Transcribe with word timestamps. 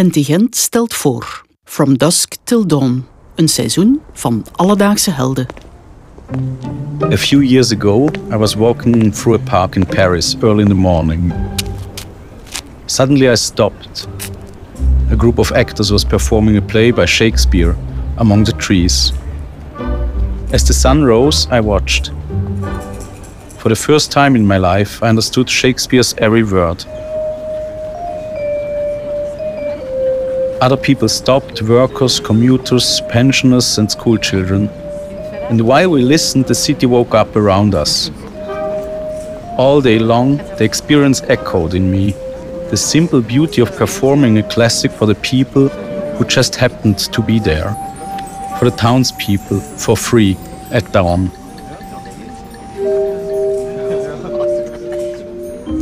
NT 0.00 0.16
Gent 0.26 0.56
stelt 0.56 0.94
voor 0.94 1.44
From 1.64 1.98
Dusk 1.98 2.34
Till 2.44 2.66
Dawn, 2.66 3.06
een 3.34 3.48
seizoen 3.48 4.00
van 4.12 4.46
alledaagse 4.52 5.10
helden. 5.10 5.46
A 7.12 7.16
few 7.16 7.42
years 7.42 7.72
ago, 7.72 8.08
I 8.32 8.36
was 8.36 8.54
walking 8.54 9.14
through 9.14 9.40
a 9.40 9.50
park 9.50 9.76
in 9.76 9.86
Paris 9.86 10.36
early 10.40 10.62
in 10.62 10.68
the 10.68 10.74
morning. 10.74 11.32
Suddenly 12.84 13.30
I 13.30 13.36
stopped. 13.36 14.08
A 15.12 15.16
group 15.16 15.38
of 15.38 15.52
actors 15.52 15.90
was 15.90 16.04
performing 16.04 16.56
a 16.56 16.62
play 16.62 16.92
by 16.92 17.06
Shakespeare 17.06 17.76
among 18.16 18.44
the 18.44 18.56
trees. 18.56 19.12
As 20.52 20.64
the 20.64 20.74
sun 20.74 21.04
rose, 21.04 21.48
I 21.50 21.60
watched. 21.60 22.10
For 23.58 23.68
the 23.68 23.82
first 23.82 24.10
time 24.10 24.38
in 24.38 24.46
my 24.46 24.58
life, 24.58 25.06
I 25.06 25.08
understood 25.08 25.48
Shakespeare's 25.48 26.14
every 26.18 26.42
word. 26.42 26.84
Other 30.64 30.78
people 30.78 31.10
stopped 31.10 31.60
workers, 31.60 32.18
commuters, 32.18 33.02
pensioners, 33.10 33.76
and 33.76 33.90
school 33.90 34.16
children. 34.16 34.70
And 35.50 35.60
while 35.60 35.90
we 35.90 36.00
listened, 36.00 36.46
the 36.46 36.54
city 36.54 36.86
woke 36.86 37.14
up 37.14 37.36
around 37.36 37.74
us. 37.74 38.10
All 39.58 39.82
day 39.82 39.98
long, 39.98 40.38
the 40.56 40.64
experience 40.64 41.20
echoed 41.28 41.74
in 41.74 41.90
me 41.90 42.12
the 42.70 42.78
simple 42.78 43.20
beauty 43.20 43.60
of 43.60 43.76
performing 43.76 44.38
a 44.38 44.42
classic 44.42 44.90
for 44.90 45.04
the 45.04 45.16
people 45.16 45.68
who 46.16 46.24
just 46.24 46.56
happened 46.56 46.98
to 47.12 47.20
be 47.20 47.38
there, 47.38 47.68
for 48.58 48.70
the 48.70 48.76
townspeople, 48.78 49.60
for 49.60 49.98
free, 49.98 50.34
at 50.70 50.90
dawn. 50.92 51.28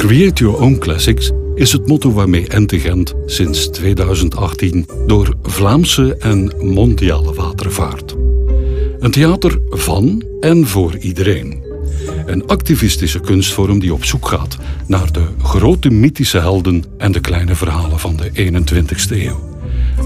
Create 0.01 0.41
Your 0.41 0.61
Own 0.61 0.81
Classics 0.81 1.31
is 1.55 1.73
het 1.73 1.87
motto 1.87 2.13
waarmee 2.13 2.49
Ente 2.49 2.81
Gent 2.81 3.15
sinds 3.27 3.69
2018 3.69 4.87
door 5.07 5.37
Vlaamse 5.43 6.17
en 6.17 6.53
mondiale 6.59 7.35
wateren 7.35 7.73
vaart. 7.73 8.17
Een 8.99 9.11
theater 9.11 9.61
van 9.69 10.25
en 10.41 10.67
voor 10.67 10.97
iedereen. 10.97 11.63
Een 12.27 12.47
activistische 12.47 13.21
kunstvorm 13.21 13.79
die 13.79 13.93
op 13.93 14.05
zoek 14.05 14.29
gaat 14.29 14.59
naar 14.87 15.13
de 15.13 15.25
grote 15.43 15.91
mythische 15.91 16.39
helden 16.39 16.85
en 16.99 17.13
de 17.13 17.21
kleine 17.21 17.55
verhalen 17.55 17.99
van 17.99 18.17
de 18.17 18.31
21ste 18.31 19.17
eeuw. 19.17 19.51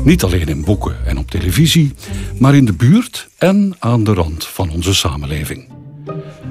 Niet 0.04 0.22
alleen 0.22 0.48
in 0.48 0.64
boeken 0.64 1.06
en 1.06 1.18
op 1.18 1.30
televisie, 1.30 1.92
maar 2.38 2.54
in 2.54 2.64
de 2.64 2.72
buurt 2.72 3.28
en 3.38 3.76
aan 3.78 4.04
de 4.04 4.14
rand 4.14 4.44
van 4.44 4.70
onze 4.70 4.94
samenleving. 4.94 5.75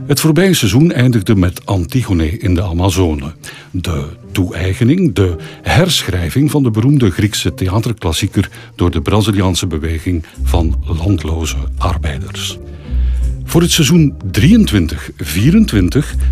Het 0.07 0.19
voorbije 0.19 0.53
seizoen 0.53 0.91
eindigde 0.91 1.35
met 1.35 1.65
Antigone 1.65 2.37
in 2.37 2.55
de 2.55 2.63
Amazone. 2.63 3.33
De 3.71 4.05
toe-eigening, 4.31 5.13
de 5.13 5.35
herschrijving 5.61 6.51
van 6.51 6.63
de 6.63 6.71
beroemde 6.71 7.11
Griekse 7.11 7.53
theaterklassieker 7.53 8.49
door 8.75 8.91
de 8.91 9.01
Braziliaanse 9.01 9.67
beweging 9.67 10.23
van 10.43 10.83
landloze 11.03 11.55
arbeiders. 11.77 12.57
Voor 13.43 13.61
het 13.61 13.71
seizoen 13.71 14.13
23-24 14.39 14.41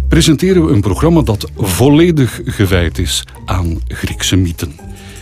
presenteren 0.08 0.66
we 0.66 0.72
een 0.72 0.82
programma 0.82 1.22
dat 1.22 1.52
volledig 1.58 2.42
gewijd 2.46 2.98
is 2.98 3.24
aan 3.46 3.82
Griekse 3.88 4.36
mythen. 4.36 4.72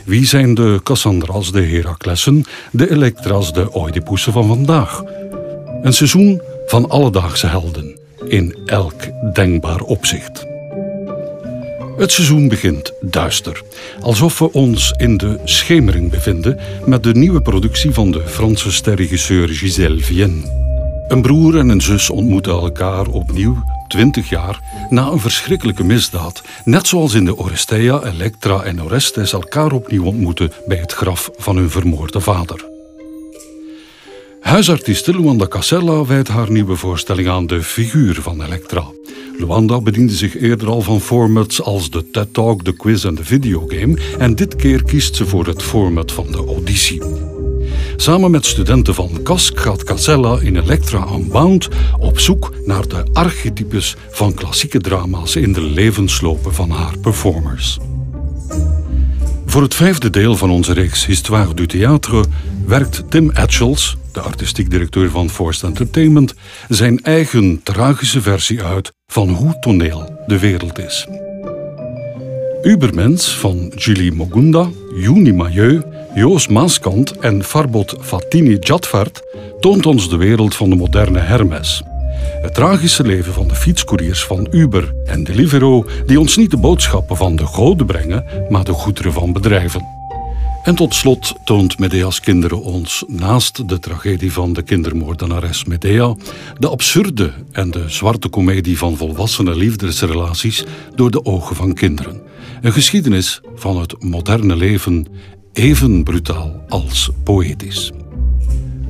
Wie 0.06 0.26
zijn 0.26 0.54
de 0.54 0.80
Cassandra's, 0.84 1.52
de 1.52 1.62
Heraklessen, 1.62 2.44
de 2.72 2.92
Elektra's, 2.92 3.54
de 3.54 3.78
Oedipussen 3.78 4.34
van 4.34 4.48
vandaag? 4.48 5.04
Een 5.82 5.94
seizoen 5.94 6.42
van 6.66 6.90
alledaagse 6.90 7.48
helden 7.48 7.91
in 8.32 8.56
elk 8.66 9.02
denkbaar 9.34 9.80
opzicht. 9.80 10.46
Het 11.98 12.12
seizoen 12.12 12.48
begint 12.48 12.94
duister, 13.02 13.64
alsof 14.02 14.40
we 14.40 14.52
ons 14.52 14.94
in 14.98 15.18
de 15.18 15.40
schemering 15.44 16.10
bevinden 16.10 16.60
met 16.86 17.04
de 17.04 17.14
nieuwe 17.14 17.42
productie 17.42 17.92
van 17.92 18.12
de 18.12 18.28
Franse 18.28 18.72
sterregisseur 18.72 19.50
Gisèle 19.50 20.00
Vienne. 20.00 20.60
Een 21.08 21.22
broer 21.22 21.58
en 21.58 21.70
een 21.70 21.82
zus 21.82 22.10
ontmoeten 22.10 22.52
elkaar 22.52 23.08
opnieuw 23.08 23.64
20 23.88 24.30
jaar 24.30 24.60
na 24.90 25.08
een 25.08 25.20
verschrikkelijke 25.20 25.84
misdaad, 25.84 26.42
net 26.64 26.88
zoals 26.88 27.14
in 27.14 27.26
de 27.26 27.38
Oresteia, 27.38 28.04
Elektra 28.04 28.64
en 28.64 28.84
Orestes 28.84 29.34
elkaar 29.34 29.72
opnieuw 29.72 30.06
ontmoeten 30.06 30.52
bij 30.66 30.78
het 30.78 30.92
graf 30.92 31.30
van 31.38 31.56
hun 31.56 31.70
vermoorde 31.70 32.20
vader. 32.20 32.71
Huisartieste 34.42 35.12
Luanda 35.12 35.48
Casella 35.48 36.06
wijdt 36.06 36.28
haar 36.28 36.52
nieuwe 36.52 36.76
voorstelling 36.76 37.30
aan 37.30 37.48
de 37.48 37.64
figuur 37.64 38.22
van 38.22 38.44
Elektra. 38.44 38.86
Luanda 39.38 39.82
bediende 39.82 40.14
zich 40.14 40.38
eerder 40.38 40.68
al 40.68 40.82
van 40.82 41.02
formats 41.02 41.62
als 41.62 41.90
de 41.90 42.10
TED 42.10 42.34
Talk, 42.34 42.66
de 42.66 42.74
quiz 42.74 43.06
en 43.06 43.16
de 43.16 43.24
videogame 43.24 43.98
en 44.18 44.36
dit 44.36 44.56
keer 44.56 44.84
kiest 44.84 45.16
ze 45.16 45.26
voor 45.26 45.46
het 45.46 45.64
format 45.64 46.12
van 46.12 46.32
de 46.32 46.38
auditie. 46.38 47.02
Samen 47.96 48.32
met 48.32 48.46
studenten 48.46 48.96
van 48.96 49.20
KASK 49.24 49.60
gaat 49.60 49.84
Casella 49.84 50.40
in 50.40 50.56
Elektra 50.56 51.08
Unbound 51.14 51.70
op 52.00 52.20
zoek 52.20 52.54
naar 52.66 52.88
de 52.88 53.04
archetypes 53.14 53.96
van 54.10 54.34
klassieke 54.34 54.80
drama's 54.80 55.36
in 55.36 55.54
de 55.54 55.64
levenslopen 55.64 56.54
van 56.54 56.70
haar 56.70 56.98
performers. 56.98 57.80
Voor 59.46 59.62
het 59.62 59.74
vijfde 59.74 60.10
deel 60.10 60.36
van 60.36 60.50
onze 60.50 60.74
reeks 60.74 61.06
Histoire 61.06 61.54
du 61.54 61.66
Théâtre 61.66 62.30
werkt 62.66 63.04
Tim 63.10 63.32
Etchells, 63.32 63.98
de 64.12 64.22
artistiek 64.22 64.70
directeur 64.70 65.10
van 65.10 65.30
Forced 65.30 65.64
Entertainment, 65.64 66.34
zijn 66.70 67.00
eigen 67.04 67.64
tragische 67.64 68.22
versie 68.22 68.64
uit 68.64 68.92
van 69.08 69.30
hoe 69.30 69.60
toneel 69.60 70.24
de 70.28 70.40
wereld 70.40 70.80
is. 70.80 71.08
Ubermens 72.62 73.38
van 73.38 73.72
Julie 73.76 74.14
Mogunda, 74.14 74.70
Juni 74.96 75.34
Mailleu, 75.34 75.82
Joos 76.14 76.48
Maaskant 76.48 77.20
en 77.20 77.44
Farbot 77.44 77.96
Fatini 78.02 78.58
Jadvart 78.60 79.22
toont 79.60 79.86
ons 79.86 80.10
de 80.10 80.18
wereld 80.18 80.56
van 80.56 80.70
de 80.70 80.76
moderne 80.76 81.20
Hermes. 81.20 81.84
Het 82.42 82.54
tragische 82.54 83.04
leven 83.04 83.34
van 83.34 83.48
de 83.48 83.56
fietscouriers 83.56 84.24
van 84.24 84.48
Uber 84.52 84.94
en 85.06 85.24
Deliveroo 85.24 85.86
die 86.06 86.20
ons 86.20 86.38
niet 86.38 86.52
de 86.52 86.58
boodschappen 86.58 87.18
van 87.18 87.36
de 87.36 87.46
goden 87.46 87.86
brengen, 87.86 88.26
maar 88.50 88.64
de 88.64 88.74
goederen 88.74 89.14
van 89.14 89.34
bedrijven. 89.34 90.01
En 90.64 90.76
tot 90.76 90.94
slot 90.94 91.34
toont 91.44 91.80
Medea's 91.80 92.20
kinderen 92.20 92.62
ons, 92.62 93.04
naast 93.08 93.70
de 93.70 93.80
tragedie 93.80 94.32
van 94.32 94.54
de 94.54 94.62
kindermoordenares 94.62 95.66
Medea, 95.66 96.16
de 96.60 96.68
absurde 96.68 97.34
en 97.52 97.72
de 97.72 97.90
zwarte 97.90 98.30
komedie 98.30 98.78
van 98.78 98.98
volwassene 98.98 99.56
liefdesrelaties 99.56 100.64
door 100.96 101.12
de 101.12 101.26
ogen 101.26 101.56
van 101.56 101.74
kinderen. 101.74 102.22
Een 102.62 102.74
geschiedenis 102.74 103.42
van 103.56 103.80
het 103.80 104.04
moderne 104.04 104.56
leven, 104.56 105.06
even 105.54 106.04
brutaal 106.04 106.64
als 106.70 107.10
poëtisch. 107.24 107.92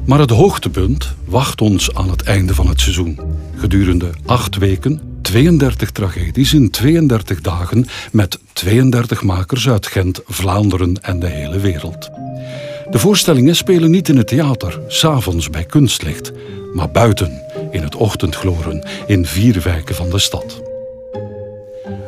Maar 0.05 0.19
het 0.19 0.29
hoogtepunt 0.29 1.15
wacht 1.25 1.61
ons 1.61 1.93
aan 1.93 2.09
het 2.09 2.21
einde 2.21 2.55
van 2.55 2.67
het 2.67 2.81
seizoen. 2.81 3.19
Gedurende 3.55 4.09
acht 4.25 4.57
weken, 4.57 5.01
32 5.31 5.91
tragedies 5.91 6.53
in 6.53 6.69
32 6.69 7.41
dagen 7.41 7.85
met 8.11 8.39
32 8.53 9.21
makers 9.21 9.69
uit 9.69 9.87
Gent, 9.87 10.21
Vlaanderen 10.25 11.01
en 11.01 11.19
de 11.19 11.27
hele 11.27 11.59
wereld. 11.59 12.09
De 12.89 12.99
voorstellingen 12.99 13.55
spelen 13.55 13.91
niet 13.91 14.09
in 14.09 14.17
het 14.17 14.27
theater, 14.27 14.79
s'avonds 14.87 15.49
bij 15.49 15.63
kunstlicht, 15.63 16.31
maar 16.73 16.89
buiten, 16.89 17.41
in 17.71 17.81
het 17.81 17.95
ochtendgloren, 17.95 18.87
in 19.07 19.25
vier 19.25 19.61
wijken 19.61 19.95
van 19.95 20.09
de 20.09 20.19
stad. 20.19 20.61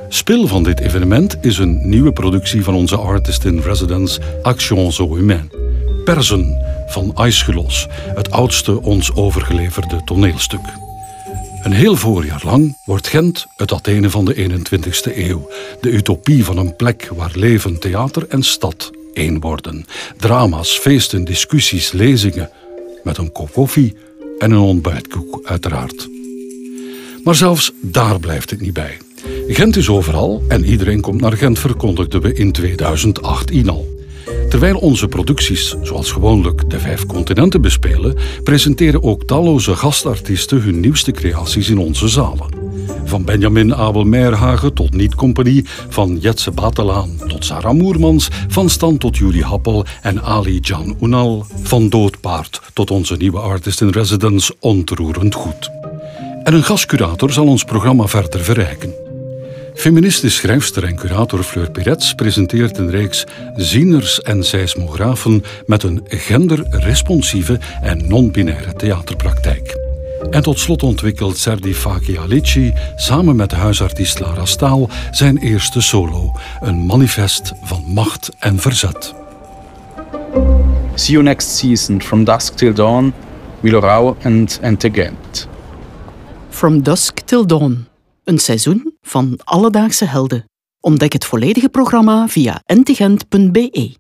Spil 0.09 0.47
van 0.47 0.63
dit 0.63 0.79
evenement 0.79 1.37
is 1.41 1.57
een 1.57 1.89
nieuwe 1.89 2.11
productie 2.13 2.63
van 2.63 2.75
onze 2.75 2.97
artist 2.97 3.45
in 3.45 3.59
residence 3.59 4.21
Action 4.41 4.91
Zo 4.91 5.15
Humain. 5.15 5.51
Persen 6.05 6.57
van 6.87 7.11
Aeschylus, 7.15 7.87
het 8.15 8.31
oudste 8.31 8.81
ons 8.81 9.15
overgeleverde 9.15 10.01
toneelstuk. 10.05 10.82
Een 11.63 11.71
heel 11.71 11.95
voorjaar 11.95 12.41
lang 12.45 12.77
wordt 12.85 13.07
Gent 13.07 13.47
het 13.55 13.71
Athene 13.71 14.09
van 14.09 14.25
de 14.25 14.35
21ste 14.35 15.17
eeuw. 15.17 15.49
De 15.81 15.89
utopie 15.89 16.45
van 16.45 16.57
een 16.57 16.75
plek 16.75 17.09
waar 17.15 17.31
leven, 17.33 17.79
theater 17.79 18.25
en 18.27 18.43
stad 18.43 18.91
één 19.13 19.39
worden. 19.39 19.85
Drama's, 20.17 20.77
feesten, 20.77 21.23
discussies, 21.23 21.91
lezingen. 21.91 22.49
Met 23.03 23.17
een 23.17 23.31
kop 23.31 23.51
koffie 23.53 23.95
en 24.39 24.51
een 24.51 24.57
ontbijtkoek, 24.57 25.39
uiteraard. 25.43 26.09
Maar 27.23 27.35
zelfs 27.35 27.71
daar 27.81 28.19
blijft 28.19 28.49
het 28.49 28.61
niet 28.61 28.73
bij. 28.73 28.97
Gent 29.47 29.75
is 29.75 29.89
overal 29.89 30.43
en 30.47 30.65
iedereen 30.65 31.01
komt 31.01 31.21
naar 31.21 31.37
Gent, 31.37 31.59
verkondigden 31.59 32.21
we 32.21 32.33
in 32.33 32.51
2018 32.51 33.69
al. 33.69 33.92
Terwijl 34.53 34.77
onze 34.77 35.07
producties, 35.07 35.75
zoals 35.81 36.11
gewoonlijk, 36.11 36.69
de 36.69 36.79
vijf 36.79 37.05
continenten 37.05 37.61
bespelen, 37.61 38.15
presenteren 38.43 39.03
ook 39.03 39.23
talloze 39.23 39.75
gastartiesten 39.75 40.61
hun 40.61 40.79
nieuwste 40.79 41.11
creaties 41.11 41.69
in 41.69 41.77
onze 41.77 42.07
zalen. 42.07 42.47
Van 43.05 43.25
Benjamin 43.25 43.75
Abel 43.75 44.03
Meerhagen 44.03 44.73
tot 44.73 44.93
Niet 44.93 45.15
Compagnie, 45.15 45.65
van 45.89 46.17
Jetse 46.17 46.51
Batelaan 46.51 47.09
tot 47.27 47.45
Sarah 47.45 47.73
Moermans, 47.73 48.29
van 48.47 48.69
Stan 48.69 48.97
tot 48.97 49.17
Julie 49.17 49.43
Happel 49.43 49.85
en 50.01 50.21
Ali 50.21 50.59
Jan 50.59 50.97
Unal, 51.01 51.45
van 51.63 51.89
Doodpaard 51.89 52.61
tot 52.73 52.91
onze 52.91 53.15
nieuwe 53.15 53.39
artist 53.39 53.81
in 53.81 53.89
residence 53.89 54.55
Ontroerend 54.59 55.35
Goed. 55.35 55.69
En 56.43 56.53
een 56.53 56.63
gastcurator 56.63 57.31
zal 57.31 57.45
ons 57.45 57.63
programma 57.63 58.07
verder 58.07 58.43
verrijken. 58.43 59.02
Feministisch 59.73 60.35
schrijfster 60.35 60.83
en 60.83 60.95
curator 60.95 61.43
Fleur 61.43 61.71
Piretz 61.71 62.13
presenteert 62.13 62.77
een 62.77 62.89
reeks 62.89 63.25
zieners 63.55 64.21
en 64.21 64.43
seismografen 64.43 65.43
met 65.65 65.83
een 65.83 66.01
genderresponsieve 66.07 67.59
en 67.81 68.07
non-binaire 68.07 68.73
theaterpraktijk. 68.73 69.77
En 70.29 70.43
tot 70.43 70.59
slot 70.59 70.83
ontwikkelt 70.83 71.37
Serdi 71.37 71.73
Faki 71.73 72.17
Alici 72.17 72.73
samen 72.95 73.35
met 73.35 73.49
de 73.49 73.55
huisartiest 73.55 74.19
Lara 74.19 74.45
Staal 74.45 74.89
zijn 75.11 75.37
eerste 75.37 75.81
solo, 75.81 76.31
een 76.61 76.85
manifest 76.85 77.51
van 77.63 77.83
macht 77.87 78.29
en 78.39 78.59
verzet. 78.59 79.13
See 80.95 81.11
you 81.11 81.23
next 81.23 81.57
season 81.57 82.01
from 82.01 82.23
dusk 82.23 82.53
till 82.53 82.73
dawn, 82.73 83.13
Wilorau 83.59 84.15
and 84.23 84.59
Antegent. 84.63 85.47
From 86.49 86.83
Dusk 86.83 87.19
Till 87.25 87.45
Dawn. 87.45 87.92
Een 88.23 88.39
seizoen 88.39 88.97
van 89.01 89.39
alledaagse 89.43 90.05
helden. 90.05 90.45
Ontdek 90.79 91.13
het 91.13 91.25
volledige 91.25 91.69
programma 91.69 92.27
via 92.27 92.61
intelligent.be. 92.65 93.91